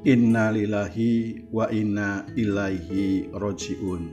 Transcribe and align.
Inna 0.00 0.48
lillahi 0.48 1.44
wa 1.52 1.68
inna 1.68 2.24
ilaihi 2.32 3.28
rojiun 3.36 4.08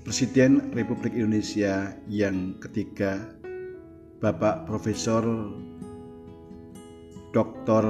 Presiden 0.00 0.72
Republik 0.72 1.12
Indonesia 1.12 1.92
yang 2.08 2.56
ketiga 2.56 3.36
Bapak 4.16 4.64
Profesor 4.64 5.28
Dr. 7.36 7.84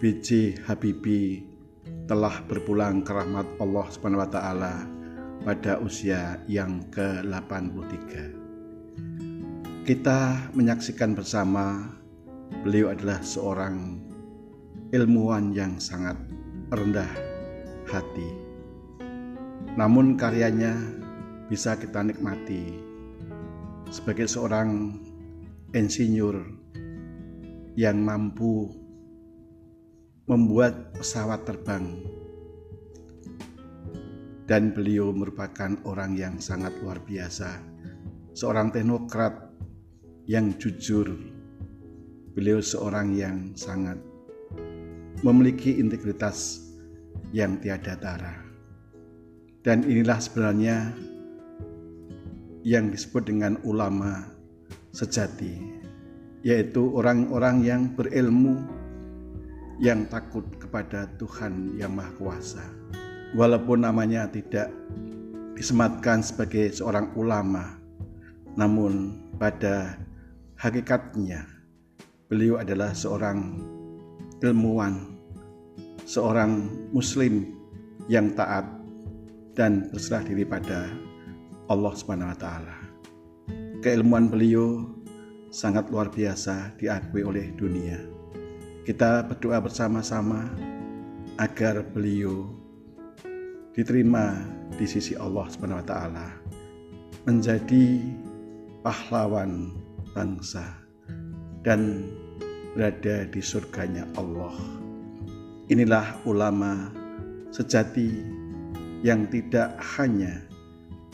B.J. 0.00 0.56
Habibie 0.64 1.44
telah 2.08 2.40
berpulang 2.48 3.04
ke 3.04 3.12
rahmat 3.12 3.44
Allah 3.60 3.86
Subhanahu 3.92 4.24
wa 4.24 4.30
taala 4.32 4.88
pada 5.44 5.76
usia 5.84 6.40
yang 6.48 6.80
ke-83. 6.88 7.92
Kita 9.84 10.48
menyaksikan 10.56 11.12
bersama 11.12 11.92
beliau 12.64 12.88
adalah 12.88 13.20
seorang 13.20 14.05
ilmuwan 14.94 15.50
yang 15.50 15.82
sangat 15.82 16.14
rendah 16.70 17.10
hati. 17.90 18.30
Namun 19.74 20.14
karyanya 20.14 20.78
bisa 21.50 21.74
kita 21.74 22.06
nikmati 22.06 22.78
sebagai 23.90 24.26
seorang 24.26 24.98
insinyur 25.74 26.42
yang 27.78 28.02
mampu 28.02 28.70
membuat 30.26 30.94
pesawat 30.96 31.46
terbang 31.46 32.02
dan 34.46 34.70
beliau 34.70 35.10
merupakan 35.10 35.74
orang 35.86 36.14
yang 36.14 36.38
sangat 36.38 36.74
luar 36.82 37.02
biasa 37.02 37.58
seorang 38.36 38.70
teknokrat 38.70 39.34
yang 40.30 40.54
jujur. 40.58 41.14
Beliau 42.36 42.60
seorang 42.60 43.16
yang 43.16 43.56
sangat 43.56 43.96
memiliki 45.24 45.76
integritas 45.80 46.66
yang 47.32 47.56
tiada 47.60 47.96
tara. 47.96 48.34
Dan 49.64 49.82
inilah 49.84 50.20
sebenarnya 50.20 50.94
yang 52.66 52.90
disebut 52.90 53.26
dengan 53.30 53.58
ulama 53.62 54.26
sejati, 54.90 55.82
yaitu 56.42 56.90
orang-orang 56.94 57.62
yang 57.62 57.82
berilmu 57.94 58.62
yang 59.82 60.08
takut 60.08 60.44
kepada 60.56 61.10
Tuhan 61.20 61.76
yang 61.76 61.92
Maha 61.92 62.12
Kuasa. 62.16 62.64
Walaupun 63.36 63.84
namanya 63.84 64.30
tidak 64.30 64.72
disematkan 65.58 66.22
sebagai 66.22 66.72
seorang 66.72 67.12
ulama, 67.18 67.76
namun 68.56 69.20
pada 69.36 70.00
Hakikatnya, 70.56 71.44
beliau 72.32 72.56
adalah 72.56 72.96
seorang 72.96 73.60
ilmuwan, 74.42 75.16
seorang 76.04 76.68
Muslim 76.92 77.56
yang 78.10 78.34
taat 78.36 78.68
dan 79.56 79.88
berserah 79.88 80.24
diri 80.24 80.44
pada 80.44 80.92
Allah 81.66 81.92
Subhanahu 81.96 82.30
wa 82.30 82.38
Ta'ala. 82.38 82.76
Keilmuan 83.80 84.28
beliau 84.32 84.96
sangat 85.50 85.88
luar 85.88 86.12
biasa 86.12 86.76
diakui 86.76 87.24
oleh 87.24 87.54
dunia. 87.56 87.96
Kita 88.84 89.24
berdoa 89.24 89.58
bersama-sama 89.64 90.46
agar 91.36 91.84
beliau 91.92 92.52
diterima 93.76 94.40
di 94.76 94.88
sisi 94.88 95.12
Allah 95.16 95.44
Subhanahu 95.52 95.80
wa 95.84 95.86
taala 95.86 96.28
menjadi 97.28 98.00
pahlawan 98.80 99.76
bangsa 100.16 100.64
dan 101.60 102.08
berada 102.76 103.24
di 103.32 103.40
surganya 103.40 104.04
Allah. 104.20 104.52
Inilah 105.72 106.20
ulama 106.28 106.92
sejati 107.48 108.20
yang 109.00 109.24
tidak 109.32 109.80
hanya 109.96 110.44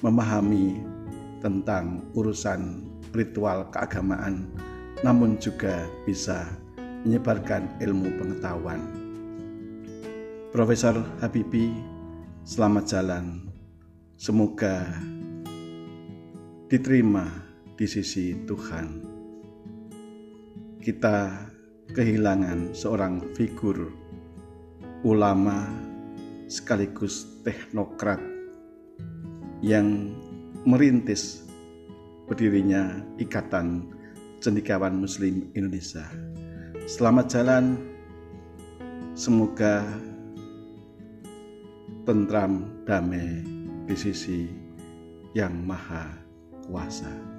memahami 0.03 0.83
tentang 1.39 2.03
urusan 2.19 2.83
ritual 3.15 3.71
keagamaan, 3.71 4.51
namun 5.07 5.39
juga 5.39 5.87
bisa 6.03 6.51
menyebarkan 7.07 7.79
ilmu 7.79 8.11
pengetahuan. 8.19 8.83
Profesor 10.51 10.99
Habibie, 11.23 11.71
selamat 12.43 12.85
jalan. 12.91 13.27
Semoga 14.19 14.91
diterima 16.67 17.31
di 17.79 17.87
sisi 17.87 18.35
Tuhan. 18.51 19.22
Kita 20.83 21.31
kehilangan 21.95 22.75
seorang 22.75 23.23
figur 23.39 23.95
ulama 25.07 25.71
sekaligus 26.51 27.39
teknokrat 27.47 28.19
yang 29.63 30.11
merintis 30.67 31.47
berdirinya 32.27 32.99
Ikatan 33.23 33.95
Cendekiawan 34.43 34.99
Muslim 34.99 35.55
Indonesia. 35.55 36.03
Selamat 36.91 37.31
jalan, 37.31 37.79
semoga 39.15 39.87
tentram 42.03 42.67
damai 42.83 43.47
di 43.87 43.95
sisi 43.95 44.51
yang 45.31 45.63
maha 45.63 46.11
kuasa. 46.67 47.32